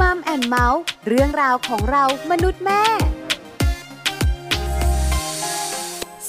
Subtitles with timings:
[0.00, 2.82] Mom and Mouth เรื่องราวของเรามนุษย์แม่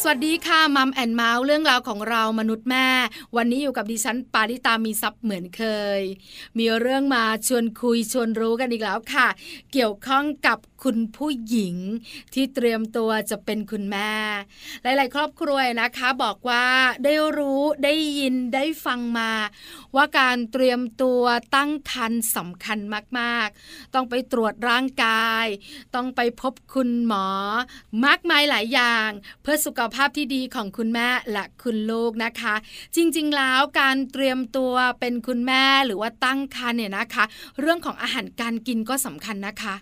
[0.01, 2.87] สวัสดีค่ะ Mom and Mouth เรื่องราวของเรามนุษย์แม่
[3.35, 5.63] วันนี้อยู่กับดิฉันปาริตามีทรัพย์เหมือนเค
[5.99, 6.01] ย
[6.57, 9.27] มีเรื่องมาชวนคุยชวนรู้กันอีกแล้วค่ะ
[9.71, 11.75] เกี่ยวข้องกับคุณผู้หญิง
[12.33, 14.11] ที่เตรียมตัวจะเป็นคุณแม่
[14.83, 16.65] หลาย ๆ ครอบครัวนะคะ บอกว่า
[17.03, 19.31] ได้รู้ได้ยินได้ฟังมา
[19.95, 21.23] ว่าการเตรียมตัว
[21.55, 22.79] ตั้งครรภ์สำคัญ
[23.19, 25.45] มาก ๆ ต้องไปตรวจร่างกาย
[25.95, 27.27] ต้องไปพบคุณหมอ
[28.05, 29.09] มากมายหลายอย่าง
[29.41, 32.55] เพื่อสุขภาพที่ดีของคุณแม่และคุณลูกนะคะ
[32.95, 37.23] จริง ๆ แล้วการเตรียมตัวเป็นคุณแม่หรือว่าตั้งครรภ์เนี่ยนะคะ
[37.59, 39.75] เรื่องของอาหารการกินก็สำคัญนะคะ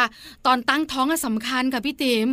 [0.45, 2.27] ตอนตั้งท้องสำคัญค่ะพี่ติ๋ม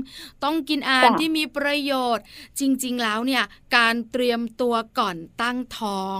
[0.45, 2.25] ต้องกินอาหารที่มีประโยชน์
[2.61, 3.45] จริง ๆ แล้วเนี่ย
[3.77, 6.19] การเตรียมตัวก่อนตั้งท้อง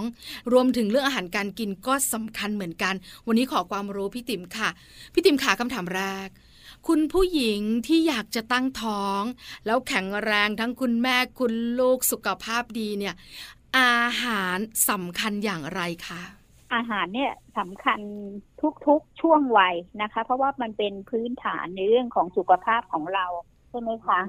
[0.51, 2.93] รวมถึงเรื่องอาหารการกินก็สำคัญเหมือนกัน
[3.27, 4.69] วันนี้ขอความรู้พี่ติ๋มค่ะ
[5.13, 6.29] พี่ติ๋มขาคำถามแรก
[6.87, 9.21] คุณผู้หญิงที่อยากจะตั้งท้อง
[9.65, 13.15] แล้วแข็งแรงทั้งคุณแม่คุณลูกสุขภาพดีเนี่ย
[13.79, 14.57] อาหาร
[14.89, 16.23] สำคัญอย่างไรคะ
[16.73, 17.99] อาหารเนี่ยสำคัญ
[18.87, 23.25] ทุกๆช่วงวัยนะคะ เพราะว่ามันเป็นพื้นฐานในเรื่องของสุขภาพของเรา
[23.69, 24.19] ใช่ไหมคะ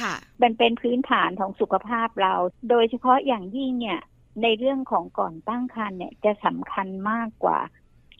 [0.00, 2.34] ค่ะ มันเป็นพื้นฐานของสุขภาพเรา
[2.70, 4.00] โดยเฉพาะอย่างยิ่งเนี่ย
[4.42, 7.58] ในเรื่องของก่อนตั้งครรภ์เนี่ยจะสำคัญมากกว่า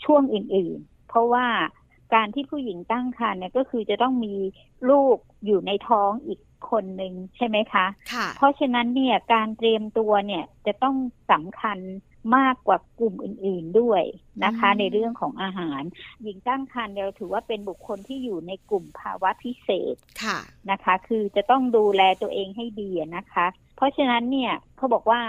[0.05, 1.47] ช่วงอื่น ๆ เพราะว่า
[2.15, 4.35] การที่ผู้หญิงตั้งครรภ์เนี่ยก็คือจะต้องมี
[4.91, 6.41] ลูกอยู่ในท้องอีก
[6.71, 10.97] คนหนึ่งใช่ไหมคะค่ะเพราะฉะนั้นเนี่ยการเตรียมตัวเนี่ยจะต้อง
[11.33, 11.79] สำคัญ
[12.37, 14.03] มากกว่ากลุ่มอื่น ๆด้วย
[14.45, 15.83] นะคะ ในเรื่องของอาหาร
[16.23, 20.39] หญิงตั้งครรภ์เราถือว่าเป็นบุคคลที่อยู่ในกลุ่มภาวะพิเศษค่ะ
[20.71, 23.47] นะคะ คือจะต้องดูแลตัวเองให้ดีนะคะ
[23.77, 25.23] เพราะฉะนั้นเนี่ยเขาบอกว่า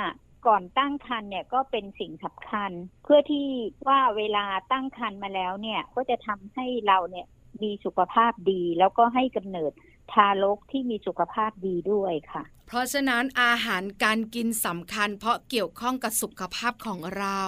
[0.47, 2.71] ก่อนตั้งครรภ์เนี่ยก็เป็นสิ่งสำคัญ
[3.03, 3.47] เพื่อที่
[3.87, 7.25] ว่าเวลาตั้งครรภ์มาแล้วเนี่ยก็จะทำให้เราเนี่ย
[7.63, 9.71] มีสุขภาพดีแล้วก็ให้กำเนิด
[10.13, 17.41] ทารกที่มีสุขภาพดีด้วยค่ะ เพราะฉะนั้นอาหารการกินสำคัญ เพราะเกี่ยวข้องกับสุขภาพของเรา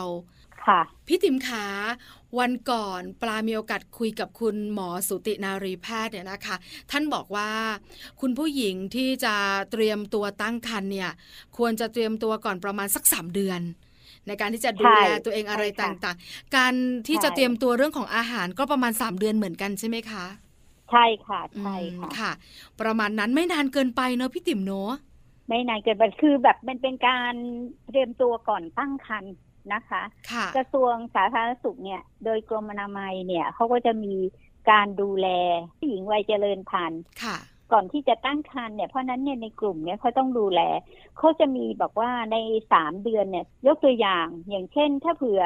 [0.68, 1.66] ค่ะ พี่ติ๋มขา
[2.40, 6.56] วันก่อนปลามีโอกาสคุยกับคุณหมอสุตินารีแพทย์เนี่ยนะคะ
[6.92, 7.50] ท่านบอกว่า
[8.22, 9.36] คุณผู้หญิงที่จะ
[9.72, 11.12] เตรียมตัวตั้งครรภ์เนี่ย
[11.58, 13.62] ควรจะเตรียมตัวก่อนประมาณสักสามเดือน
[14.28, 16.74] ในการที่จะดูแลตัวเองอะไรต่างๆ การ
[17.08, 20.26] ที่จะเตรียมตัวเรื่องของอาหารก็ประมาณสามเดือนเหมือนกันใช่ไหมคะ
[20.92, 22.32] ใช่ค่ะใช่ค่ะค่ะ
[22.82, 24.92] ประมาณนั้นไม่นานเกินไปเนอะพี่ติ๋มเนอะ
[25.48, 27.34] ไม่นานเกินไปคือแบบมันเป็นการ
[27.88, 29.34] เตรียมตัวก่อนตั้งครรภ์
[29.74, 30.02] นะคะ
[30.32, 34.16] ค่ะกระทรวงสาธารณสุขเนี่ย โดยกรมอนามัยเนี่ยเขาก็จะมี
[34.72, 35.28] การดูแล
[35.78, 37.38] ผู้หญิงวัยเจริญพันธุ์ค่ะ
[37.72, 40.62] ก่อนที่จะตั้งครรภ์เนี่ยเพราะนั้นเนี่ยในกลุ่มเนี่ยเขาต้องดูแล
[41.18, 42.38] เขาจะมีบอกว่าใน
[42.74, 45.42] สามเดือนเนี่ย ยกตัวอย่างอย่างเช่น ถ้าเผื่อ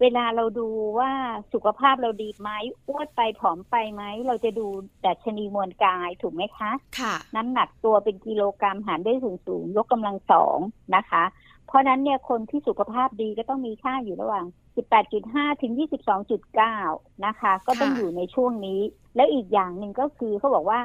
[0.00, 0.68] เวลาเราดู
[0.98, 1.12] ว่า
[1.52, 2.50] สุขภาพเราดีไหม
[2.88, 4.66] อ้วนไปผอมไปไหม เราจะดู
[5.06, 10.58] ดัชนีมวลกายถูกไหมคะ ค่ะ น้ำหนักตัวเป็นกิโลกรัมหารด้วยสูงสูงยกกำลังสอง
[10.96, 11.24] นะคะ
[11.66, 14.46] เพราะนั้นเนี่ยคนที่สุขภาพดีก็ต้องมีค่าอยู่ระหว่าง
[15.04, 15.72] 18.5 ถึง
[16.48, 18.80] 22.9 นะคะ ก็ต้องอยู่ในช่วงนี้
[19.16, 20.80] แล้วอีกอย่างหนึ่งก็คือเขาบอกว่า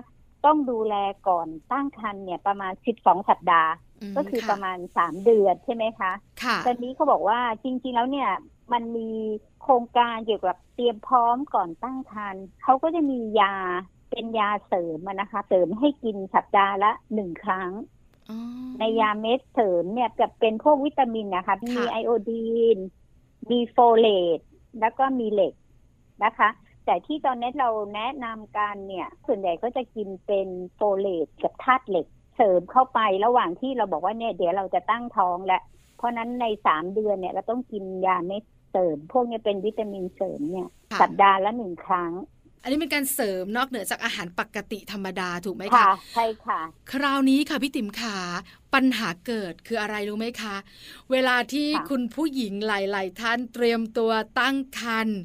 [0.45, 0.95] ต้องดูแล
[1.27, 3.71] ก่อนตั้งครรภ์เนี่ยประมาณ 12 สัปดาห์
[4.17, 6.11] ก็คือประมาณ 3 เดือนใช่ไหมคะ
[6.43, 8.29] ค่ะตอนนี้เขาบอกว่าจริง ๆ แล้วเนี่ย
[8.71, 9.11] มันมี
[9.61, 13.55] โครงการเกี่ยวกับเตรียมพร้อมก่อนตั้งครรภ์เขาก็จะมียา
[14.11, 17.71] เป็นยาเสริมอะนะคะ เสริมให้กินสัปดาห์ละหนึ่งครั้ง
[18.29, 18.37] อ๋อ
[18.79, 22.77] ในยาเม็ดเสริมเนี่ยจะเป็นพวกวิตามินนะคะ มีค่ะไอโอดีน
[23.51, 24.07] มีโฟเล
[24.37, 24.39] ต
[24.79, 25.53] แล้วก็มีเหล็ก
[26.23, 26.49] นะคะ
[26.85, 35.72] แต่ที่ตอนนี้เราแนะนำกันเนี่ย ส่วนใหญ่ก็จะกินเป็นโฟเลตกับธาตุเหล็ก เสริมเข้าไประหว่างที่เราบอกว่าเนี่ยเดี๋ยวเราจะตั้งท้องแล้วเพ
[36.03, 42.11] ราะฉะนั้นในสามเดือนเนี่ยเราต้องกินยาเม็ดเสริม พวกเนี้เป็นวิตามินเสริมเนี่ยค่ะสัปดาห์ละหนึ่งครั้ง
[42.61, 46.59] อันนี้เป็นการเสริมนอกเหนือจากอาหารปกติธรรมดาถูกไหมค่ะคะใช่ค่ะ
[46.91, 48.17] คราวนี้ค่ะพี่ติ๋มขา
[48.73, 50.55] ปัญหาเกิดคืออะไรรู้ไหมคะ
[51.11, 55.19] เวลาที่ค่ะคุณผู้หญิงหลาย ๆ ท่านเตรียมตัวตั้งครรภ์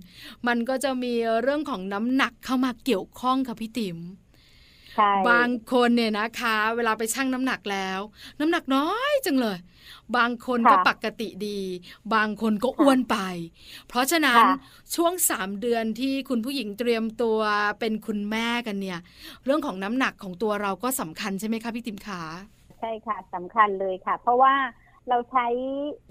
[0.47, 4.28] มันก็จะมีเรื่องของน้ำหนักเข้ามาเกี่ยวข้องค่ะพี่ติ๋มใช่
[5.31, 8.01] บางคนเนี่ยนะคะ เวลาไปชั่งน้ำหนักแล้ว
[8.41, 9.59] น้ำหนักน้อยจังเลย
[10.17, 11.61] บางคนก็ปกติดี
[12.15, 13.19] บางคนก็อ้วนไป
[13.89, 14.53] เพราะฉะนั้นค่ะ
[14.95, 17.39] ช่วงสามเดือนที่คุณผู้หญิงเตรียมตัว
[17.81, 18.99] เป็นคุณแม่กันเนี่ย
[19.45, 22.23] เรื่องของน้ำหนักของตัวเราก็สำคัญใช่ไหมคะพี่ติ๋มขา
[22.79, 24.55] ใช่ค่ะสำคัญเลยค่ะ เพราะว่า
[25.09, 25.47] เราใช้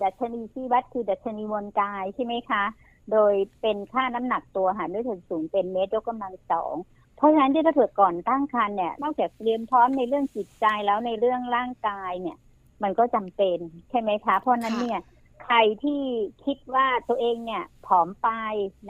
[0.03, 2.63] ดัชนีที่วัดคือดัชนีมวลกายใช่ไหมคะ
[3.11, 6.75] โดยเป็นค่าน้ำหนักตัวหารด้วยส่วนสูงเป็นเมตรยกกำลังสอง
[7.17, 12.37] เพราะฉะนั้นที่ถ้าเผื่อก่อนตั้งครรภ์เนี่ย นอกจากเตรียมพร้อมในเรื่องจิตใจแล้วในเรื่องร่างกายเนี่ย
[12.83, 13.57] มันก็จำเป็น
[13.89, 14.99] ใช่ไหมคะ เพราะนั้นเนี่ย
[15.43, 16.01] ใครที่
[16.45, 18.29] คิดว่าตัวเองเนี่ยผอมไป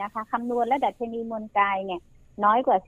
[0.02, 2.00] นะคะคำนวณและดัชนีมวลกายเนี่ย
[2.44, 2.78] น้อยกว่า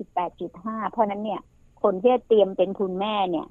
[0.41, 1.41] 18.5 เพราะนั้นเนี่ย
[1.83, 3.47] คนที่เตรียมเป็นคุณแม่เนี่ย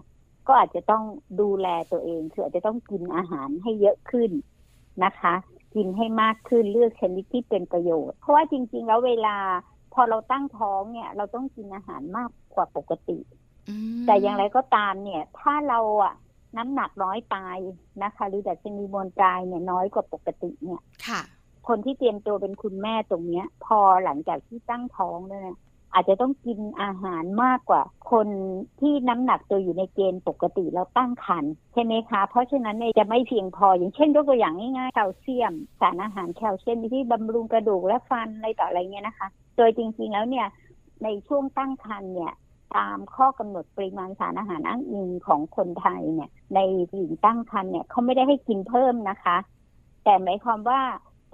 [0.47, 1.03] ก็อาจจะต้อง
[1.42, 4.31] ดูแลตัวเองคืออาจจะต้องกินอาหารให้เยอะขึ้น
[5.03, 5.33] นะคะ
[5.75, 9.38] กินให้มากขึ้นเลือกชนิดที่เป็นประโยชน์ เพราะว่าจริง ๆ แล้วเวลา
[9.94, 13.18] พอเราตั้งท้องเนี่ย เราต้องกินอาหารมากกว่าปกติ
[13.69, 16.13] อืมแต่อย่างไรก็ตามเนี่ย ถ้าเราอะ
[16.57, 17.38] น้ำหนักน้อยไป
[18.03, 21.21] นะคะหรือดัชนีมวลกายเนี่ยน้อยกว่าปกติเนี่ย ค่ะ
[21.68, 25.57] คนที่เตรียมตัวเป็นคุณแม่ตรงเนี้ย พอหลังจากที่ตั้งท้องเนี่ย
[25.94, 27.81] อาจจะต้องกินอาหารมากกว่า
[28.12, 28.27] คน
[28.80, 39.27] ที่น้ำหนักตัวอยู่ในเกณฑ์ปกติแล้วตั้งครรภ์ใช่ไหมคะ เพราะฉะนั้นเนี่ยจะไม่เพียงพออย่างเช่นยกตัวอย่างง่ายๆแคลเซียม สารอาหารแคลเซียมที่บำรุงกระดูกและฟันอะไรต่ออะไรเงี้ยนะคะ
[39.57, 40.47] โดยจริงๆแล้วเนี่ย
[41.03, 42.33] ในช่วงตั้งครรภ์เนี่ย
[42.75, 46.59] ตามข้อกำหนดปริมาณสารอาหารอ้างอิงของคนไทยเนี่ย ใน
[46.94, 49.38] หญิงตั้งครรภ์เนี่ยเขาไม่ได้ให้กินเพิ่มนะคะ
[50.03, 50.81] แต่หมายความว่า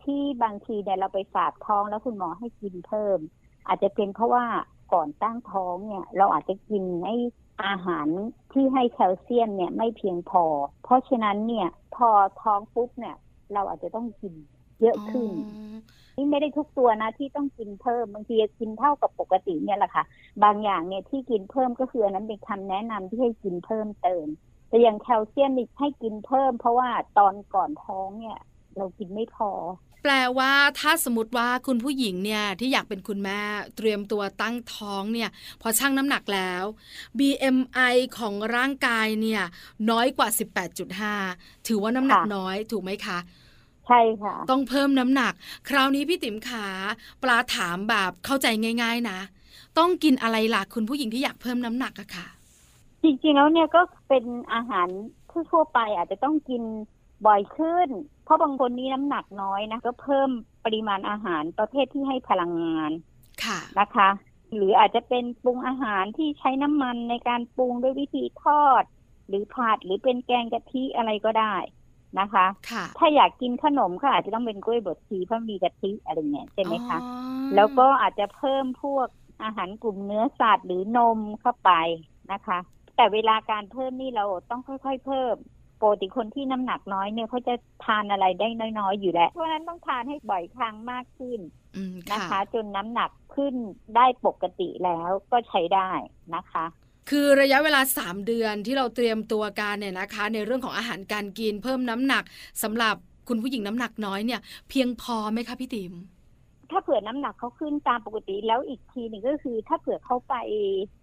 [0.04, 3.20] ที่บางทีเนี่ยเราไปฝากท้องแล้วคุณหมอให้กินเพิ่ม
[3.68, 4.46] อาจจะเป็นเพราะว่า
[4.94, 7.16] ก่อนตั้งท้องเนี่ย เราอาจจะกินไอ้
[7.66, 8.08] อาหาร
[8.54, 10.44] ที่ให้แคลเซียมเนี่ยไม่เพียงพอ
[10.84, 12.10] เพราะฉะนั้นเนี่ยพอ
[12.42, 13.16] ท้องปุ๊บเนี่ย
[13.54, 14.34] เราอาจจะต้องกิน
[14.82, 15.30] เยอะขึ้น
[16.18, 20.04] นี่ไม่ได้ทุกตัวนะที่ต้องกินเพิ่มบางทีกินเท่ากับปกติเนี่ยแหละค่ะ
[20.44, 24.28] บางอย่างเนี่ยที่กินเพิ่มก็คืออันนั้นเป็นคำแนะนำที่ให้กินเพิ่มเติม
[24.70, 28.40] แต่อย่างแคลเซียมนี่ให้กินเพิ่ม เพราะว่าตอนก่อนท้องเนี่ย
[28.78, 29.52] เรากินไม่พอ
[30.08, 33.42] แปลว่าถ้าสมมติว่าคุณผู้หญิงเนี่ยที่อยากเป็นคุณแม่
[33.78, 35.30] เตรียมตัวตั้งท้องเนี่ย
[35.62, 36.64] พอชั่งน้ำหนักแล้ว
[37.20, 39.44] BMI ของร่างกายเนี่ย
[39.90, 40.30] น้อยกว่า
[40.98, 43.18] 18.5 ถือว่าน้ำหนักค่ะน้อยถูกไหมคะ
[43.88, 45.34] ใช่ค่ะ ต้องเพิ่มน้ำหนัก
[45.70, 46.68] คราวนี้พี่ติ๋มขา
[47.24, 48.48] ปลาถามแบบเข้าใจ
[48.84, 49.20] ง่าย ๆ นะ
[49.78, 52.28] ต้องกินอะไรล่ะคุณผู้หญิงที่อยากเพิ่มน้ำหนักอะค่ะ
[53.04, 54.24] จริงๆแล้วเนี่ยก็เป็น
[54.54, 54.88] อาหาร
[55.52, 56.62] ทั่วๆไปอาจจะต้องกิน
[57.26, 57.90] บ่อยขึ้น
[58.26, 60.30] เพราะบางคนนี้น้ำหนักน้อยนะก็เพิ่ม
[60.66, 62.92] ปริมาณอาหารประเภทที่ให้พลังงาน
[63.44, 64.10] ค่ะนะคะ
[64.56, 68.84] หรืออาจจะเป็นปรุงอาหารที่ใช้น้ำมันในการปรุงด้วยวิธีทอด
[69.28, 71.56] หรือผัดหรือเป็นแกงกะทิอะไรก็ได้
[72.20, 79.08] นะคะค่ะถ้าอยากกินขนมก็อาจจะต้องเป็นกล้วยบดชีเพราะมีกะทิอะไรเงี้ยใช่ไหมคะอ๋อแล้วก็อาจจะเพิ่มพวก
[79.44, 81.72] อาหารกลุ่มเนื้อสัตว์หรือ นมเข้าไป
[82.32, 82.58] นะคะ
[82.96, 85.36] แต่เวลาการเพิ่มนี่เราต้องค่อย ๆ เพิ่ม
[85.82, 87.54] ปกติคนที่น้ำหนักน้อยเนี่ยเขาจะ
[87.86, 88.48] ทานอะไรได้
[88.80, 91.40] น้อยๆ อยู่แล้ว เพราะฉะนั้นต้องทานให้บ่อยครั้งมากขึ้น
[91.76, 93.54] อืมนะคะค่ะจนน้ำหนักขึ้น
[93.96, 95.90] ได้ปกติแล้วก็ใช้ได้
[96.36, 96.66] นะคะ
[97.10, 102.24] คือระยะเวลา 3 เดือนที่เราเตรียมตัวการเนี่ยนะคะ ในเรื่องของอาหารการกินเพิ่มน้ำหนัก
[102.64, 102.96] สำหรับ
[103.30, 105.94] คุณผู้หญิงน้ำหนักน้อยเนี่ย เพียงพอไหมคะพี่ติ๋ม
[106.72, 110.36] ถ้าเผื่อน้ำหนักเขาขึ้นตามปกติแล้วอีกทีหนึ่งก็คือ ถ้าเผื่อเขาไป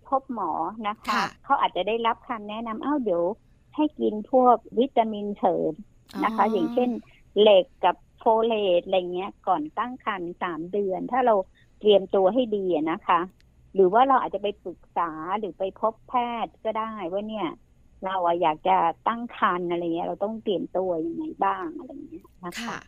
[0.09, 0.51] พบหมอ
[0.89, 3.23] นะคะค่ะเขาอาจจะได้รับคำแนะนำอ้าวเดี๋ยว
[3.77, 5.73] ให้กินพวกวิตามินเสริม
[6.25, 6.91] นะคะ อย่างเช่น
[7.41, 11.35] เหล็กกับโฟเลตอะไรเงี้ย ก่อนตั้งครรภ์สามเดือน ถ้าเรา
[11.81, 13.21] เตรียมตัวให้ดีอะนะคะ
[13.75, 16.13] หรือว่าเราอาจจะไปปรึกษาหรือไปพบแพ
[16.45, 17.49] ทย์ก็ได้ว่าเนี่ย
[18.03, 18.73] เราอะอยากจะ
[19.05, 22.79] ตั้งครรภ์อะไรเงี้ยเราต้องเตรียมตัวยังไงบ้างอะไรเงี้ยนะคะค่ะ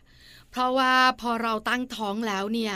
[0.51, 2.75] เพราะว่าพอเราตั้งท้องแล้วเนี่ย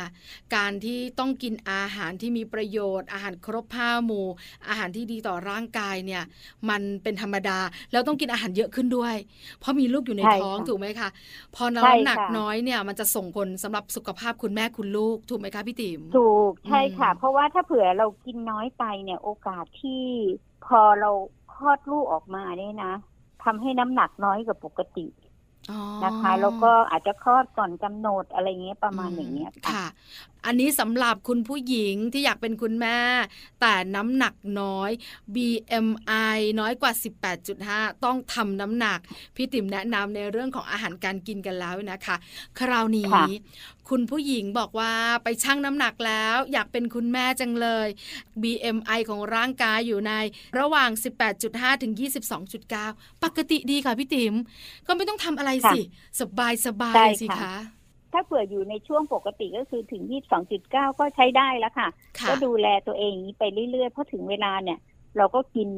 [0.55, 4.27] การที่ต้องกินอาหารที่มีประโยชน์ อาหารครบห้าหมู่
[4.67, 6.24] อาหารที่ดีต่อร่างกายเนี่ย
[6.69, 7.60] มันเป็นธรรมดา
[7.91, 9.15] แล้วต้องกินอาหารเยอะขึ้นด้วย
[9.60, 11.10] เพราะมีลูกอยู่ในใช่ท้องค่ะถูกไหมคะ
[11.55, 16.19] พอใช่น้ำหนักค่ะน้อยเนี่ยมันจะส่งผลสำหรับสุขภาพคุณแม่คุณลูกถูกไหมคะพี่ติ๋มถู
[16.50, 19.91] กใช่ค่ะอืมเพราะว่าถ้าเผื่อเรากินน้อยไปเนี่ยโอกาสที่
[20.62, 21.08] พอเรา
[21.38, 22.94] ค ลอดลูกออกมาเนี่ยนะ
[23.44, 25.08] ทำให้น้ำหนักน้อยกว่าปกติ
[25.72, 29.86] อ๋อนะคะ แล้วก็อาจจะคลอดก่อนกำหนดอะไรเงี้ยประมาณอย่างเงี้ยค่ะค่ะ
[30.46, 32.98] อันนี้สำหรับคุณผู้หญิงที่อยากเป็นคุณแม่
[33.62, 34.92] แต่น้ำหนักน้อย
[35.36, 36.92] BMI น้อยกว่า
[37.48, 39.00] 18.5 ต้องทำน้ำหนัก
[39.36, 42.16] พี่ติ๋มแนะนำในเรื่องของอาหารการกินกันแล้วนะคะ
[42.60, 43.06] คราวนี้
[43.89, 44.93] ค่ะคุณผู้หญิงบอกว่า
[45.24, 47.88] ไปชั่งน้ำหนักแล้ว อยากเป็นคุณแม่จังเลย
[48.41, 50.13] BMI ของร่างกายอยู่ใน
[50.60, 50.89] ระหว่าง
[51.36, 51.93] 18.5 ถึง
[52.58, 54.34] 22.9 ปกติดีค่ะพี่ติ๋ม
[54.88, 55.79] ก็ไม่ต้องทำอะไรสิ
[56.22, 57.55] สบายสบายใช่สิค่ะคะ
[58.13, 60.03] ถ้าเผื่ออยู่ในช่วงปกติก็คือถึง
[60.51, 61.88] 22.9 ก็ใช้ได้แล้วค่ะ
[62.19, 64.79] ค่ะก็ดูแลตัวเองอย่างนี้ไปเรื่อยๆ เพราะถึงเวลาเนี่ย
[65.17, 65.69] เราก็กิน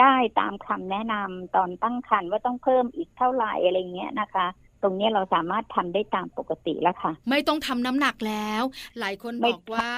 [0.00, 4.46] ได้ตามคำแนะนำตอนตั้งครรภ์ว่าต้องเพิ่มอีกเท่าไหร่อะไรเงี้ยนะคะ
[4.84, 8.62] ตรงเนี้ยเราสามารถทำได้ตามปกติแล้วค่ะ ไม่ต้องทำน้ำหนักแล้ว
[8.98, 9.92] หลายคนไม่บอกว่า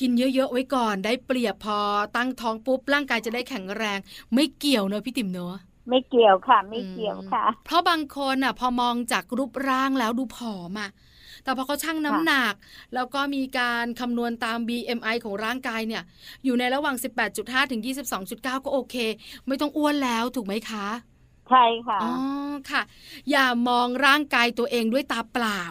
[0.00, 1.80] กินเยอะๆไว้ก่อนได้เปรียบพอ
[2.16, 3.98] ตั้งท้องปุ๊บร่างกายจะได้แข็งแรง
[4.34, 5.56] ไม่เกี่ยวเนอะพี่ติ๋มเนอะ
[5.88, 10.90] ไม่เกี่ยวค่ะ ไม่เกี่ยวค่ะ เพราะบางคนอะ พอมองจากรูปร่างแล้วดูผอมอะ
[11.44, 12.54] แต่พอเขาชั่งน้ำหนัก
[12.94, 16.02] แล้วก็มีการคำนวณตาม BMI ของร่างกายเนี่ย
[16.44, 16.96] อยู่ในระหว่าง
[17.34, 17.80] 18.5 ถึง
[18.18, 18.96] 22.9 ก็โอเค
[19.46, 20.86] ไม่ต้องอ้วนแล้วถูกไหมคะ
[21.50, 22.12] ใช่ค่ะอ๋อ
[22.70, 22.82] ค่ะ
[23.30, 25.62] อย่ามองร่างกายตัวเองด้วยตาเปล่า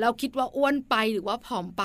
[0.00, 1.82] แล้วคิดว่าอ้วนไปหรือว่าผอมไป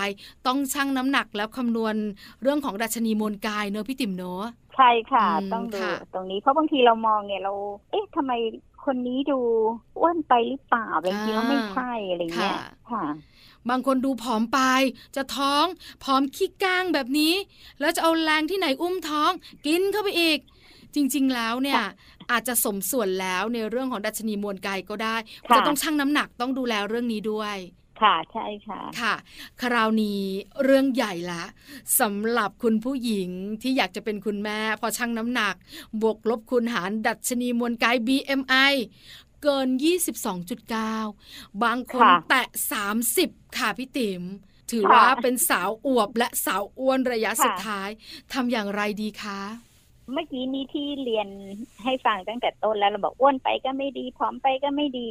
[0.48, 1.96] ต้องชั่งน้ำหนักแล้วคำนวณ
[2.42, 4.44] เรื่องของดัชนีมวลกายเนอะพี่ติ๋มเนอะ
[4.76, 7.54] ใช่ค่ะอืมต้องดูค่ะตรงนี้เพราะบางทีเรามองเนี่ยเรา
[7.92, 8.32] เอ๊ะทำไม
[8.86, 9.40] คนนี้ดู
[10.00, 12.58] อ้วนไปหรือเปล่าบางทีเราไม่ใช่อะไรเงี้ย
[12.92, 13.04] ค่ะ
[13.70, 14.60] บางคนดูผอมไป
[15.16, 15.66] จะท้อง
[16.04, 17.34] ผอมขี้ก้างแบบนี้
[17.80, 19.32] แล้วจะเอาแรงที่ไหนอุ้มท้อง
[19.66, 20.40] กินเข้าไปอีก
[20.96, 21.82] จริง ๆ แล้วเนี่ย
[22.32, 25.16] อาจจะสมส่วนแล้วในเรื่องของดัชนีมวลกายก็ได้
[25.50, 27.58] ค่ะจะต้องชั่งน้ำหนักต้องดูแลเรื่องนี้ด้วย
[28.02, 29.16] ค่ะใช่ค่ะค่ะ
[29.62, 30.24] คราวนี้
[30.64, 31.44] เรื่องใหญ่ละ
[32.00, 33.30] สำหรับคุณผู้หญิง
[33.62, 35.56] ที่อยากจะเป็นคุณแม่ พอชั่งน้ำหนัก
[36.02, 38.74] บวกลบคูณหารดัชนีมวลกาย BMI
[39.44, 39.70] เกิน
[40.46, 42.48] 22.9 บางคนค่ะแตะ
[43.02, 44.24] 30 ค่ะพี่ติ๋ม
[44.72, 47.90] ถือค่ะว่าเป็นสาวอวบและสาวอ้วนระยะค่ะสุดท้าย
[48.34, 49.42] ทำอย่างไรดีคะ
[50.14, 51.28] เมื่อกี้นี้ที่เรียน
[51.84, 55.08] ให้ฟังตั้งแต่ต้นแล้วเราบอกอ้วนไปก็ไม่ดีผอมไปก็ไม่ดี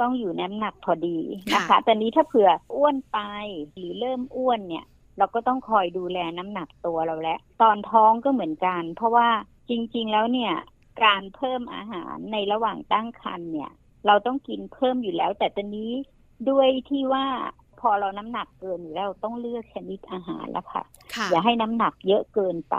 [0.00, 1.18] ต้องอยู่น้ำหนักพอดี
[1.54, 3.18] นะคะค่ะแต่นี้ถ้าเผื่ออ้วนไป
[3.76, 4.86] หรือเริ่มอ้วนเนี่ย
[5.18, 9.28] เราก็ต้องคอยดูแลน้ำหนักตัวเราแล้วตอนท้องก็เหมือนกัน เพราะว่า
[9.68, 10.52] จริง ๆ แล้วเนี่ย
[11.04, 13.70] การเพิ่มอาหารในระหว่างตั้งครรภ์เนี่ย
[14.06, 15.92] เราต้องกินเพิ่มอยู่แล้ว แต่ตอนนี้
[16.50, 17.26] ด้วยที่ว่า
[17.80, 22.76] พอเราน้ำหนักเกินอยู่แล้วเราต้องเลือกชนิดอาหารแล้วค่ะค่ะ อย่าให้น้ำหนักเยอะเกินไป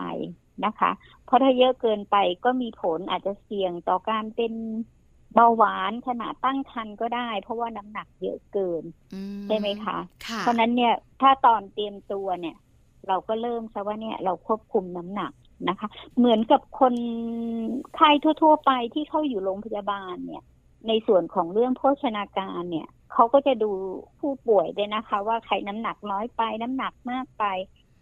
[0.66, 0.92] นะคะ
[1.26, 2.16] เพราะถ้าเยอะเกินไป
[2.46, 4.54] ก็มีผลอาจจะเสี่ยงต่อการเป็น
[5.36, 12.58] เบาหวานขณะตั้งครรภ์ก็ได้ เพราะว่าน้ำหนักเยอะเกินอืใช่ไหมคะค่ะเพราะฉะนั้นเนี่ยถ้าตอนเตรียมตัวเนี่ย
[13.08, 15.32] เราก็เริ่มซะว่าเนี่ยเราควบคุมน้ำหนัก
[15.70, 15.88] นะคะ
[16.18, 16.96] เหมือนกับคน
[17.96, 20.44] ไข้ทั่ว ๆ ไปที่เข้าอยู่โรงพยาบาลเนี่ย
[20.88, 23.72] ในส่วนของเรื่องโภชนาการเนี่ยเขาก็จะดู
[24.20, 27.44] ผู้ป่วยด้วยนะคะ ว่าใครน้ำหนักน้อยไปน้ำหนักมากไป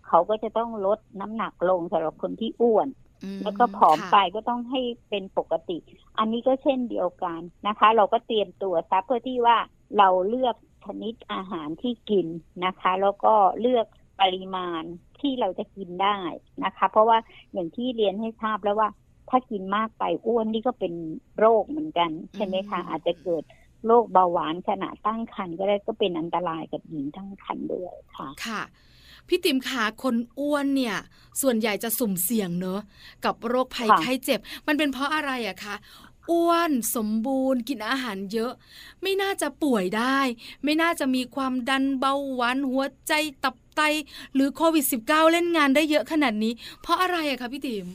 [0.10, 2.88] เขาก็จะต้องลดน้ำหนักลงสำหรับคนที่อ้วน
[3.24, 5.78] อืมแล้วก็ผอมค่ะไปก็ต้องให้เป็นปกติ
[6.18, 9.58] อันนี้ก็เช่นเดียวกันนะคะ เราก็เตรียมตัวซะเพื่อที่ว่า
[9.98, 12.28] เราเลือกชนิดอาหารที่กิน
[12.66, 13.86] นะคะ แล้วก็เลือก
[14.22, 14.84] ปริมาณ
[15.20, 16.18] ที่เราจะกินได้
[16.63, 17.18] นะคะ เพราะว่า
[17.54, 18.89] อย่างที่เรียนให้ทราบแล้วว่า
[19.30, 20.94] ถ้ากินมากไปอ้วนนี่ก็เป็น
[21.39, 23.44] โรคเหมือนกันใช่ไหมคะอืมอาจจะเกิด
[23.86, 28.62] โรคเบาหวานขณะตั้งครรภ์ก็ได้ก็เป็นอันตรายกับหญิงตั้งครรภ์ด้วยค่ะ ค่ะ
[29.30, 30.96] พี่ติ๋มขาคนอ้วนเนี่ย
[31.42, 32.82] ส่วนใหญ่จะสุ่มเสี่ยงเนอะ
[33.26, 35.76] กับโรคภัยค่ะไข้เจ็บ มันเป็นเพราะอะไรอะคะ
[36.32, 38.52] อ้วนสมบูรณ์กินอาหารเยอะ
[39.02, 40.20] ไม่น่าจะป่วยได้
[40.64, 43.82] ไม่น่าจะมีความดันเบาหวานหัวใจตับไต
[44.34, 47.88] หรือโควิด -19 เล่นงานได้เยอะขนาดนี้ เพราะอะไรอะคะพี่ติ๋ม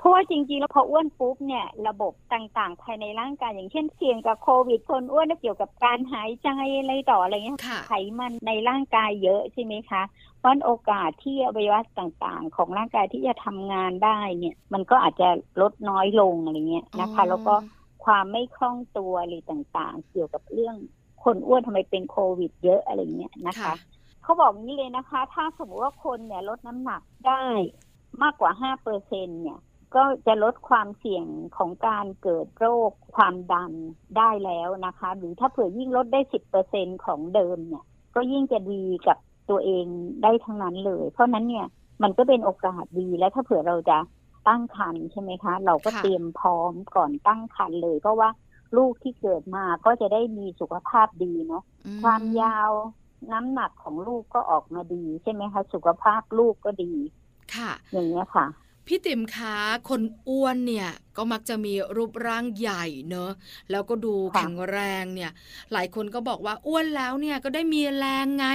[0.00, 10.02] เพราะว่าจริงๆ แล้วพออ้วนปุ๊บเนี่ยระบบต่างๆ ภายในร่างกายอย่างเช่นเสี่ยงกับโควิดคนอ้วนเกี่ยวกับการหายใจอะไรต่ออะไรเงี้ยค่ะไขมันในร่างกายเยอะใช่ไหมคะ
[10.38, 15.28] เพราะฉะนั้นโอกาสที่อวัยวะต่างๆ ของร่างกายที่จะทำงานได้เนี่ย มันก็อาจจะ
[15.60, 17.54] ลดน้อยลงอะไรเงี้ยนะคะอ๋อแล้วก็
[18.04, 20.76] ความไม่คล่องตัวอะไรต่างๆ เกี่ยวกับเรื่อง
[21.24, 23.74] คนอ้วนทำไมเป็นโควิด เยอะอะไรเงี้ยนะคะค่ะ
[24.22, 27.42] เขาบอกนี้เลยนะคะ ถ้าสมมติว่าคนเนี่ยลดน้ำหนักได้
[28.22, 29.58] มากกว่าห้าเปอร์เซ็นเนี่ย
[29.94, 33.72] ก็จะลดความเสี่ยงของการเกิดโรคความดัน
[34.16, 39.18] ได้แล้วนะคะ หรือถ้าเผื่อยิ่งลดได้สิบเปอร์เซ็นของเดิมเนี่ย ก็ยิ่งจะดีกับ
[39.50, 39.86] ตัวเอง
[40.22, 41.66] ได้ทั้งนั้นเลย เพราะนั้นเนี่ย
[42.02, 43.98] มันก็เป็นโอกาสดีและถ้าเผื่อเราจะ
[44.48, 48.28] ตั้งครรภ์ใช่ไหมคะ เราก็ค่ะเตรียมพร้อมก่อนตั้งครรภ์เลยเพราะว่า
[48.76, 52.70] ลูกที่เกิดมาก็จะได้มีสุขภาพดีเนาะอืความยาว
[53.32, 56.92] น้ำหนักของลูกก็ออกมาดี ใช่ไหมคะ สุขภาพลูกก็ดี
[57.52, 58.46] ค่ะ อย่างเงี้ยค่ะ
[58.86, 59.56] พี่ติ๋มคะ
[59.88, 63.30] คนอ้วนเนี่ย ก็มักจะมีรูปร่างใหญ่เนอะ
[63.70, 65.30] แล้วก็ดูค่ะ แข็งแรงเนี่ย
[65.72, 68.46] หลายคนก็บอกว่าอ้วนแล้วเนี่ยก็ได้มีแรงไง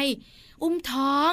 [0.61, 1.31] อุ้มท้อง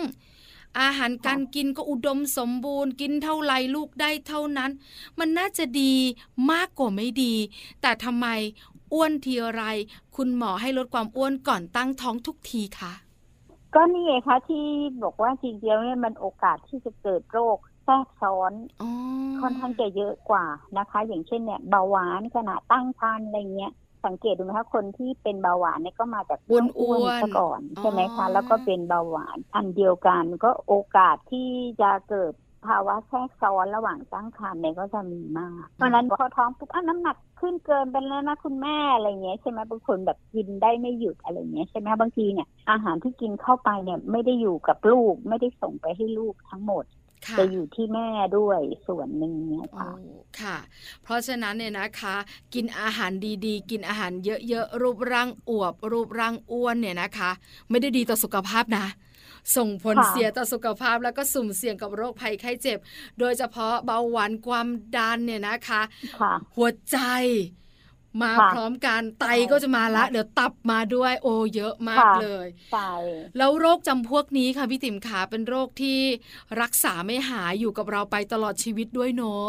[0.81, 4.71] อาหารการกินก็อุดมสมบูรณ์ กินเท่าไรลูกได้เท่านั้น
[5.19, 5.95] มันน่าจะดี
[6.53, 7.35] มากกว่าไม่ดี
[7.83, 8.27] แต่ทำไม
[8.93, 9.63] อ้วนทีไร
[10.17, 12.93] คุณหมอให้ลดความอ้วนก่อนตั้งท้องทุกทีคะ
[13.75, 14.65] ก็นี่ไงคะที่
[15.03, 18.91] บอกว่าจริงๆแล้วเนี่ยมันโอกาสที่จะเกิดโรค แทรกซ้อนอ๋อ
[19.41, 20.47] ค่อนข้างจะเยอะกว่า
[20.79, 23.73] นะคะ อย่างเช่นเนี่ยเบาหวานขณะตั้งครรภ์อะไรเงี้ย
[24.05, 31.49] สังเกตดูไหมคะคนที่เป็นเบาหวานเนี่ยก็มาจากอ้วนอ้วนซะก่อนใช่ไหมคะแล้วก็เป็นเบาหวานอันเดียวกันก็โอกาสที่
[31.81, 32.33] จะเกิด
[32.67, 47.02] ภาวะแทรกซ้อนระหว่างตั้งครรภ์เนี่ยก็จะมีมาก เพราะฉะนั้นพอท้องปุ๊บอะน้ำหนักขึ้นเกินไปแล้วนะคุณแม่อะไรเงี้ยใช่ไหมบางคนแบบกินได้ไม่หยุดอะไรเงี้ยใช่ไหมบางทีเนี่ยอาหารที่กินเข้าไปเนี่ยไม่ได้อยู่กับลูกไม่ได้ส่งไปให้ลูกทั้งหมดค่ะ
[47.38, 49.91] จะอยู่ที่แม่ด้วยส่วนหนึ่งเนี่ยโอ้ค่ะ
[50.41, 50.57] ค่ะ
[51.02, 52.17] เพราะฉะนั้นเนี่ยนะคะ
[52.55, 53.12] กินอาหาร
[53.47, 54.12] ดีๆ กินอาหาร
[54.49, 57.31] เยอะๆรูปร่างอวบ รูปร่างอ้วนเนี่ยนะคะ
[57.71, 58.87] ไม่ได้ดีต่อสุขภาพนะ
[59.57, 62.79] ส่งผลค่ะเสียต่อสุขภาพแล้วก็สุ่มเสี่ยงกับโรคภัยไข้เจ็บ
[63.19, 65.83] โดยเฉพาะเบาหวานความดันเนี่ยนะคะ
[66.21, 66.99] ค่ะหัวใจ
[68.23, 72.92] มาค่ะพร้อมกันไตใช่ก็จะมาละค่ะเดี๋ยวตับมาด้วยโอ้เยอะมากค่ะเลยใช่
[73.38, 75.99] แล้วโรคจำพวกนี้ค่ะพี่ติ๋มขาเป็นโรคที่
[76.61, 79.49] รักษาไม่หายอยู่กับเราไปตลอดชีวิตด้วยเนาะ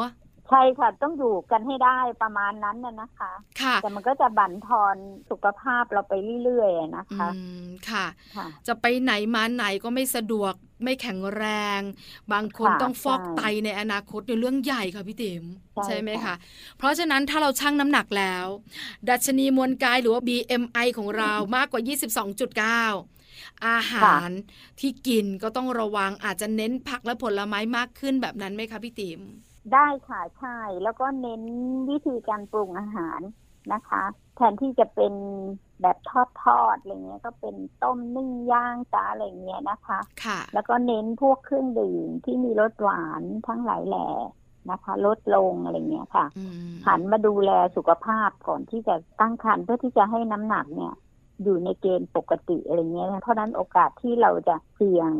[0.49, 3.31] ใช่ค่ะต้องอยู่กันให้ได้ประมาณนั้นน่ะนะคะ
[3.61, 4.95] ค่ะ แต่มันก็จะบั่นทอน
[5.29, 11.45] สุขภาพเราไปเรื่อยๆอะนะคะอืมค่ะค่ะจะไปไหนมาไหนก็ไม่สะดวกไม่แข็งแร
[11.79, 11.81] ง
[12.33, 16.35] บางคนค่ะต้องฟอกใช่ไตในอนาคตในเรื่องใหญ่ค่ะพี่ติ๋มใช่ใช่ไหมค่ะคะ
[16.77, 18.45] เพราะฉะนั้นถ้าเราชั่งน้ำหนักแล้ว
[19.09, 21.81] ดัชนีมวลกายหรือว่า BMI ของเรามากกว่า
[22.93, 24.29] 22.9อาหาร
[24.79, 29.21] ที่กินก็ต้องระวังอาจจะเน้นผักและผลไม้มากขึ้นแบบนั้นไหมคะพี่ติ๋ม
[29.73, 31.41] ได้ค่ะใช่ แล้วก็เน้น
[31.89, 33.21] วิธีการปรุงอาหาร
[33.73, 34.03] นะคะ
[34.35, 35.13] แทนที่จะเป็น
[35.81, 35.97] แบบ
[36.41, 44.07] ทอดๆอะไรเงี้ยก็เป็นต้มนึ่งย่างจ้าอะไรเงี้ยนะคะค่ะ แล้วก็เน้นพวกเครื่องดื่มที่มีรสหวานทั้งหลายแหล่
[44.71, 50.93] นะคะ ลดลงอะไรเงี้ยค่ะอืมหันมาดูแลสุขภาพก่อนที่จะตั้งครรภ์เพื่อที่จะให้น้ำหนักเนี่ย
[51.43, 55.11] อยู่ในเกณฑ์ปกติอะไรเงี้ยเพราะฉะนั้นโอกาสที่เราจะเสี่ยง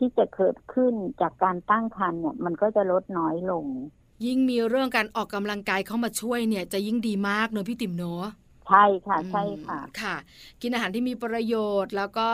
[0.00, 3.66] ที่จะเกิดขึ้นจากการตั้งครรภ์เนี่ยมันก็จะลดน้อยลง
[4.24, 8.24] ยิ่งมีเรื่องการออกกำลังกายเข้ามาช่วยเนี่ยจะยิ่งดีมากเนอะพี่ติ๋มเนอะ
[8.66, 10.14] ใช่ค่ะใช่ค่ะอืมค่ะ
[10.60, 12.28] กินอาหารที่มีประโยชน์แล้วก็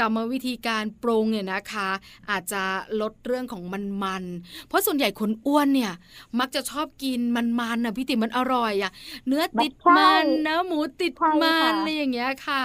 [0.00, 1.90] กรรมวิธีการปรุงเนี่ยนะคะ
[2.30, 2.62] อาจจะ
[3.00, 3.62] ลดเรื่องของ
[4.04, 5.92] มันๆเพราะส่วนใหญ่คนอ้วนเนี่ย
[6.40, 8.92] มักจะชอบกินมันๆน่ะพี่ติ๋มมันอร่อยอะ
[9.26, 12.64] เนื้อติดใช่มันเนื้อหมูติดใช่มัค่ะนอะไรอย่างเงี้ยค่ะ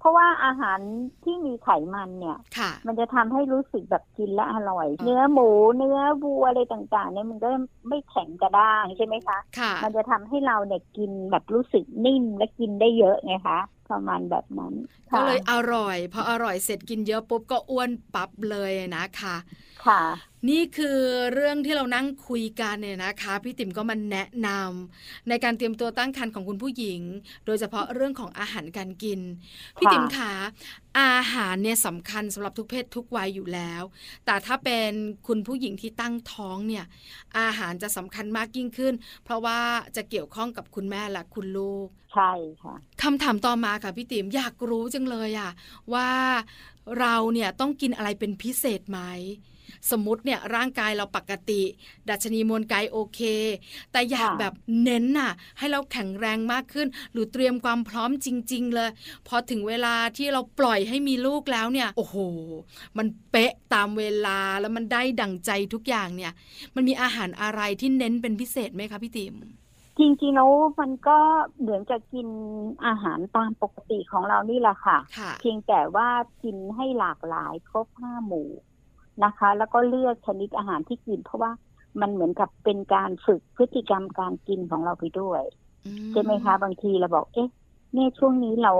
[0.00, 0.78] เพราะว่าอาหาร
[1.24, 7.50] ที่มีไขมันเนี่ยค่ะมันจะทำให้รู้สึกแบบกินและอร่อยอ๋อเนื้อหมูเนื้อวัวอะไรต่างๆเนี่ยมันก็
[7.88, 13.58] ไม่แข็งกระด้างใช่ไหมคะค่ะมันจะทำให้เราเนี่ยกินแบบรู้สึกนิ่มและกินได้เยอะไงคะ
[13.90, 14.72] ประมาณแบบนั้น
[15.12, 19.36] ก็ค่ะเลยอร่อยพออร่อยเสร็จกินเยอะปุ๊บก็อ้วนปั๊บเลยนะคะ
[19.86, 20.02] ค่ะ
[20.50, 20.98] นี่คือ
[21.32, 27.00] เรื่องที่เรานั่งคุยกันเนี่ยนะคะพี่ติ๋มก็มาแนะนำในการเตรียมตัวตั้งครรภ์ของคุณผู้หญิง
[27.46, 29.20] โดยเฉพาะเรื่องของอาหารการกิน
[29.76, 30.32] พี่ติ๋มขา
[31.00, 33.82] อาหารเนี่ยสำคัญสำหรับทุกเพศทุกวัยอยู่แล้ว
[34.26, 34.90] แต่ถ้าเป็น
[35.26, 36.84] คุณผู้หญิงที่ตั้งท้องเนี่ย
[37.38, 39.60] อาหารจะสำคัญมากยิ่งขึ้น เพราะว่า
[39.96, 45.50] จะเกี่ยวข้องกับคุณแม่และคุณลูก ใช่ค่ะคำถามต่อมาค่ะพี่ติ๋มอยากรู้จังเลยอะ
[45.94, 46.10] ว่า
[47.00, 49.00] เราเนี่ยต้องกินอะไรเป็นพิเศษไหม
[49.90, 51.62] สมมติเนี่ยร่างกายเราปกติ
[52.10, 53.20] ดัชนีมวลกายโอเค
[53.92, 58.90] แต่อยากค่ะแบบเน้นน่ะ ให้เราแข็งแรงมากขึ้น หรือเตรียมความพร้อมจริง ๆ เลย
[59.28, 62.16] พอถึงเวลาที่เราปล่อยให้มีลูกแล้วเนี่ย โอ้โห
[62.98, 66.32] มันเป๊ะตามเวลาแล้วมันได้ดั่งใจทุกอย่างเนี่ย
[66.74, 69.34] มันมีอาหารอะไรที่เน้นเป็นพิเศษไหมคะพี่ติ๋ม
[69.98, 71.18] จริงๆแล้วมันก็
[71.60, 72.28] เหมือนกับกิน
[72.86, 76.08] อาหารตามปกติของเรานี่แหละค่ะค่ะ เพียงแต่ว่า
[76.42, 78.48] กินให้หลากหลายครบห้าหมู่
[79.24, 81.50] นะคะ แล้วก็เลือกชนิดอาหารที่กิน เพราะว่า
[82.00, 85.42] มันเหมือนกับเป็นการฝึกพฤติกรรมการกินของเราไปด้วย
[86.12, 87.48] ใช่ไหมคะ บางทีเราบอก เอ๊ะ
[87.92, 88.72] เนี่ยช่วงนี้เรา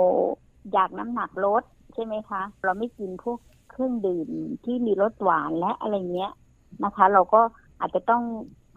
[0.73, 1.63] อยากน้ำหนักลด
[1.95, 3.39] ใช่ไหมคะ เราไม่กินพวก
[3.71, 4.29] เครื่องดื่ม
[4.65, 6.33] ที่มีรสหวานและอะไรเงี้ย
[6.85, 7.41] นะคะ เราก็
[7.81, 8.23] อาจจะต้อง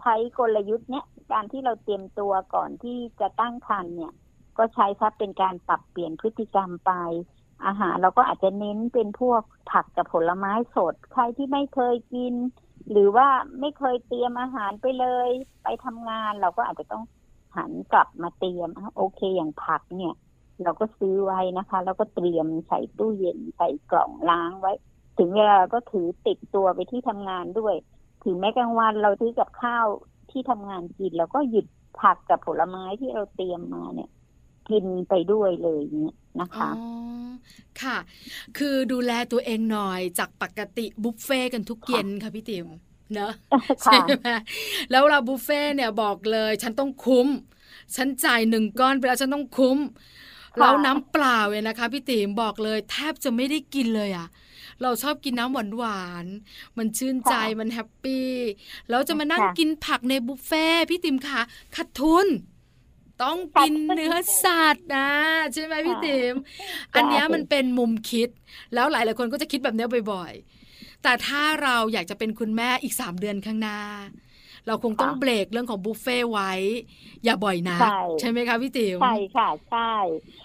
[0.01, 4.13] ใช้กลยุทธ์เนี้ยการที่เราเตรียมตัวก่อนที่จะตั้งครรภ์เนี่ย
[4.57, 6.91] ก็ใช้ซับเป็นการปรับเปลี่ยนพฤติกรรมไป
[7.65, 12.33] อาหารเราก็อาจจะเน้นเป็นพวกผักกับผลไม้สด ใครที่ไม่เคยกิน
[12.91, 13.27] หรือว่า
[13.59, 15.29] ไม่เคยเตรียมอาหารไปเลย
[15.63, 17.03] ไปทำงานเราก็อาจจะต้อง
[17.55, 20.13] หันกลับมาเตรียมโอเคอย่างผักเนี่ย
[20.63, 24.73] เราก็ซื้อไว้นะคะ แล้วก็เตรียมใส่ตู้เย็นใส่กล่องล้างไว้
[25.17, 27.75] ถึงเวลาก็ถือติดตัวไปที่ทำงานด้วย
[28.23, 29.87] ถึงแม้กลางวันเราซื้อกับข้าว
[30.31, 31.67] ที่ทำงานกินเราก็หยิบ
[32.01, 34.09] ผักกับผลไม้ที่เราเตรียมมาเนี่ย
[34.69, 36.79] กินไปด้วยเลยเนี่ย นะคะอ๋อ
[37.81, 37.97] ค่ะ
[38.57, 42.67] คือดูแลตัวเองหน่อยจากปกติบุฟเฟ่กันทุกเย็นค่ะพี่ติ๋ม
[43.13, 43.33] เนอะ
[43.83, 44.27] ใช่ค่ะไหม
[44.91, 47.27] แล้วเราบุฟเฟ่เนี่ยบอกเลย ฉันต้องคุ้ม
[47.95, 49.79] ฉันจ่ายหนึ่งก้อนไปแล้วฉันต้องคุ้ม
[50.55, 54.27] ค่ะแล้วน้ำเปล่าเนี่ยนะคะพี่ติ๋มบอกเลย แทบจะไม่ได้กินเลยอะ
[54.81, 58.29] เราชอบกินน้ำหวานหวานๆมันชื่นใจมันแฮปปี้
[58.89, 61.41] แล้วจะมานั่งกินผักในบุฟเฟ่พี่ติ๋มค่ะ
[61.75, 62.27] ขาดทุน
[63.23, 65.09] ต้องกินเนื้อสัตว์นะ
[65.53, 66.35] ใช่ไหมพี่ติ๋ม
[66.95, 68.29] อันเนี้ยมันเป็นมุมคิด
[68.73, 73.79] แล้วหลายหลายๆคนก็จะคิดแบบเนี้ยบ่อยๆ แต่ถ้าเราอยากจะเป็นคุณแม่อีกสามเดือนข้างหน้า
[74.67, 76.51] เราคงต้องค่ะเบรกเรื่องของบุฟเฟ่ต์ไว้
[77.23, 79.93] อย่าบ่อยนะใช่ใช่ไหมคะพี่ติ๋มใช่ค่ะใช่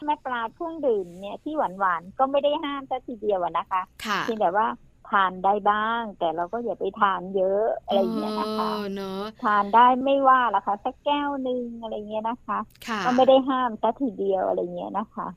[0.04, 4.66] แม่ปลาเครื่องดื่มเนี่ยที่หวานหวานๆก็ไม่ได้ห้ามซะทีเดียวอะนะคะค่ะเพียงแต่ว่า
[5.10, 15.28] ทานได้บ้าง แต่เราก็อย่าไปทานเยอะอะไรอย่างเงี้ยนะคะเออเนอะทานได้ไม่ว่าละค่ะสักแก้วหนึ่งอะไรเงี้ยนะคะค่ะก็ไม่ได้ห้ามซะทีเดียวอะไรเงี้ยนะคะ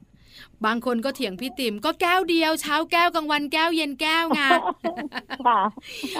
[0.65, 4.41] บางคนก็เถียงพี่ติ๋มก็แก้วเดียวเช้าแก้วกลางวันแก้วเย็นแก้วไง
[5.47, 5.59] ค่ะ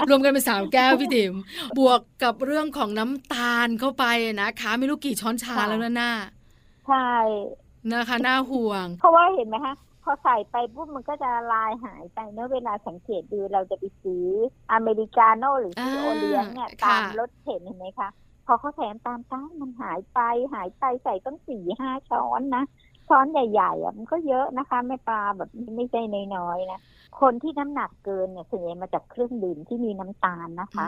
[0.10, 1.34] รวมกันเป็นสามแก้วพี่ติ๋ม
[1.78, 4.06] บวกกับเรื่องของน้ำตาลเข้าไป
[4.42, 6.12] นะคะ ไม่รู้กี่ช้อนชาค่ะแล้วนะน่า
[6.88, 7.10] ใช่
[7.92, 14.28] นะคะน่าห่วง เพราะว่าเห็นไหมคะ พอใส่ไปปุ๊บมันก็จะละลายหายไปเนอะเวลาสังเกตดูเราจะไปซื้อ
[14.74, 18.10] อเมริกาโน่หรือซื้อโออ่าเลี้ยงเนี่ยค่ะตามรถเข็นเห็นไหมคะ
[18.46, 20.20] พอเขาแถมตามต้านมันหายไป
[20.54, 22.64] หายไปใส่ต้องสี่ห้าช้อนนะ
[23.08, 26.02] ช้อนใหญ่ๆอะมันก็เยอะนะคะแม่ปลาแบบไม่ใช่
[26.36, 26.80] น้อยๆนะ
[27.22, 30.86] คนที่น้ำหนักเกินเนี่ยส่วนใหญ่มาจากเครื่องดื่มที่มีน้ำตาลนะคะ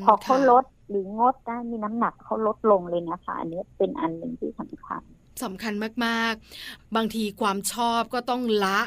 [0.00, 5.02] มพอเขาค่ะลดหรืองดได้มีน้ำหนักเขาลดลงเลยนะคะ อันนี้เป็นอันหนึ่งที่สำคัญ
[5.44, 5.72] สำคัญ
[6.04, 8.80] มากๆ บางทีความชอบก็ต้องละ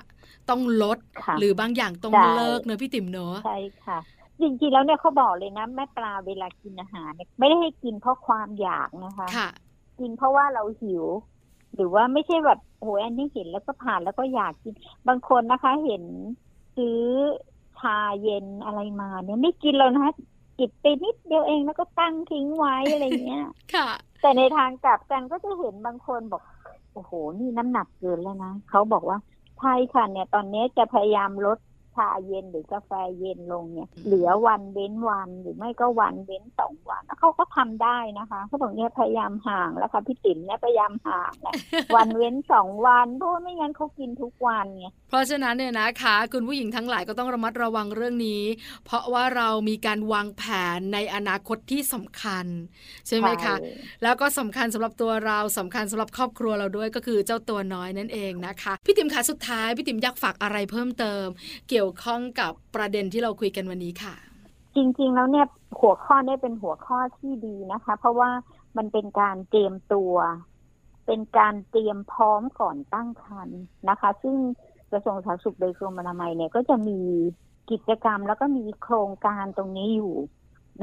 [0.49, 3.99] ต้องลดค่ะหรือบางอย่างต้องใช่เลิกเนอะพี่ติ๋มเนอะใช่ค่ะ
[4.41, 9.49] จริงๆแล้วเนี่ยเขาบอกเลยนะแม่ปลาเวลากินอาหารเนี่ยไม่ได้ให้กินเพราะความอยากนะคะค่ะ
[9.99, 11.05] กินเพราะว่าเราหิว
[11.75, 14.73] หรือว่าไม่ใช่แบบโอ้ยอันนี้เห็นแล้วก็ผ่านแล้วก็อยากกิน
[15.07, 16.03] บางคนนะคะ เห็น
[16.75, 16.99] ซื้อ
[17.79, 20.13] ชาเย็นอะไรมาเนี่ยไม่กินแล้วนะคะ
[20.57, 23.89] จิบไปนิดเดียวเองแล้วก็ตั้งทิ้งไว้อะไรเงี้ย ค่ะ
[24.21, 26.41] แต่ในทางกลับกันก็จะเห็นบางคนบอก
[26.93, 29.17] โอ้โห นี่น้ำหนักเกินแล้วนะเขาบอกว่า
[29.59, 31.57] ใช่ค่ะเนี่ย ตอนนี้จะพยายามลด
[31.95, 41.55] ชาเย็นหรือกาแฟเย็นลงเนี่ย เหลือวันเว้นวันหรือไม่ก็วันเว้นสองวันเขาก็ทำได้นะคะเขาบอกเนี่ยพยายามห่างแล้วค่ะพี่ติ๋มเนี่ยพยายามห่างนะ
[41.95, 48.43] วันเว้นสองวันเพราะว่าไม่งั้นเขากินทุกวันไง เพราะฉะนั้นเนี่ยนะคะ คุณผู้หญิงทั้งหลายก็ต้องระมัดระวังเรื่องนี้
[48.85, 50.43] เพราะว่าเรามีการวางแผ
[50.77, 52.45] นในอนาคตที่สำคัญ
[53.07, 53.71] ใช่ไหมคะใช่
[54.03, 61.25] แล้วก็สำคัญสำหรับตัวเราสำคัญสำหรับครอบครัวเราด้วยก็คือเจ้าตัวน้อยนั่นเองนะคะ พี่ติ๋มคะสุดท้าย พี่ติ๋มอยากฝากอะไรเพิ่มเติม
[61.69, 64.15] เกี่ยวข้องกับประเด็นที่เราคุยกันวันนี้ค่ะ
[64.75, 65.45] จริงๆแล้วเนี่ย
[65.79, 68.29] หัวข้อเนี้เป็นหัวข้อที่ดีนะคะ เพราะว่า
[68.77, 70.13] มันเป็นการเตรียมตัว
[71.05, 74.37] เป็นการเตรียมพร้อมก่อนตั้งครรภ์นะคะ ซึ่ง
[74.91, 76.99] กระทรวงสาธารณสุขโดยกรมอนามัยเนี่ยก็จะมี
[77.71, 80.15] กิจกรรมแล้วก็มีโครงการตรงนี้อยู่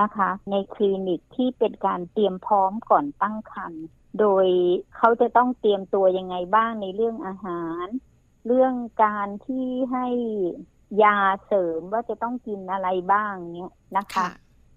[0.02, 3.84] นะคะ ในคลินิกที่เป็นการเตรียมพร้อมก่อนตั้งครรภ์
[4.20, 4.46] โดย
[4.96, 7.86] เขาจะต้องเตรียมตัวยังไงบ้างในเรื่องอาหาร
[8.46, 10.06] เรื่องการที่ให้
[11.02, 14.28] ยาเสริมว่าจะต้องกินอะไรบ้างเนี่ยนะคะค่ะ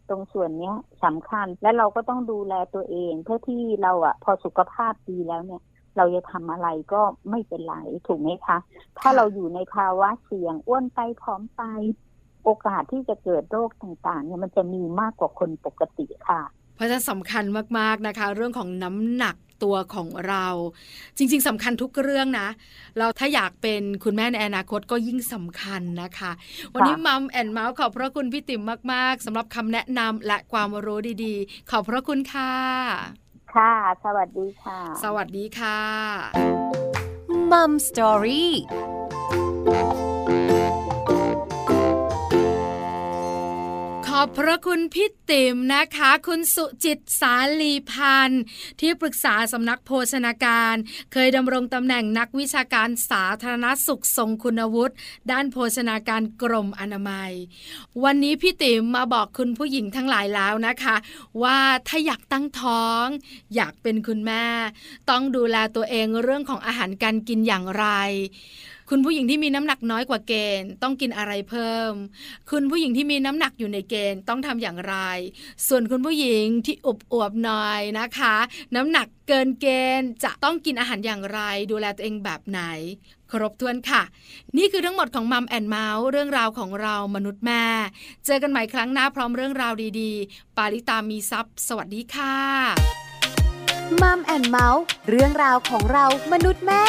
[0.10, 5.62] ตรงส่วนเนี้ยสำคัญและเราก็ต้องดูแลตัวเอง เพื่อที่เราอะพอสุขภาพดีแล้วเนี่ย
[5.99, 7.75] เราจะทำอะไรก็ไม่เป็นไร
[8.07, 8.57] ถูกไหมคะ
[8.99, 11.62] ถ้าเราอยู่ในภาวะเสี่ยงอ้วนไปผอมไป
[12.43, 16.41] โอกาสที่จะเกิดโรคต่างๆเนี่ยมันจะมีมากกว่าคนปกติค่ะ
[16.75, 17.43] เพราะฉะนั้นสำคัญ
[17.79, 20.47] มากๆนะคะ เรื่องของน้ำหนักตัวของเรา
[21.17, 22.47] จริง ๆสำคัญทุกเรื่องนะ
[22.97, 26.31] เราถ้าอยากเป็นคุณแม่ในอนาคตก็ยิ่งสำคัญนะคะ
[26.73, 28.62] วันนี้มัมแอนเมาส์ขอบพระคุณพี่ติ๋ม
[28.93, 33.73] มาก ๆสำหรับคำแนะนำและความรู้ดีๆ ขอบพระคุณค่ะ ค่ะ
[34.05, 35.79] สวัสดีค่ะ สวัสดีค่ะ
[37.51, 38.53] มัมสตอรี่
[44.19, 48.43] อบพระคุณพี่ติ๋มนะคะ คุณสุจิตสาลีพันธ์
[48.82, 50.75] ที่ปรึกษาสำนักโภชนาการ
[51.13, 54.95] เคยดำรงตำแหน่งนักวิชาการสาธารณสุขทรงคุณวุฒิ
[55.32, 57.32] ด้านโภชนาการกรมอนามัย
[58.03, 60.95] วันนี้พี่ติ๋มมาบอกคุณผู้หญิงทั้งหลายแล้วนะคะ
[61.43, 63.05] ว่าถ้าอยากตั้งท้อง
[63.55, 64.45] อยากเป็นคุณแม่
[65.10, 67.86] ต้องดูแลตัวเองเรื่องของอาหารการกินอย่างไร
[68.91, 71.91] คุณผู้หญิงที่มีน้ำหนักน้อยกว่าเกณฑ์ ต้องกินอะไรเพิ่ม
[72.52, 74.95] คุณผู้หญิงที่มีน้ำหนักอยู่ในเกณฑ์ต้องทำอย่างไร
[75.67, 78.36] ส่วนคุณผู้หญิงที่อวบอวบหน่อยนะคะ
[78.75, 79.67] น้ำหนักเกินเก
[79.99, 81.39] ณฑ์จะต้องกินอาหารอย่างไร
[81.71, 82.62] ดูแลตัวเองแบบไหน
[83.32, 84.02] ครบถ้วนค่ะ
[84.58, 87.65] นี่คือทั้งหมดของ Mom and Mouth เรื่องราวของเรามนุษย์แม่
[88.25, 92.38] เจอกันใหม่ครั้งหน้าพร้อมเรื่องราวดีๆ ปาริตามีทรัพย์สวัสดีค่ะ
[94.02, 96.86] Mom and Mouth เรื่องราวของเรามนุษย์แม่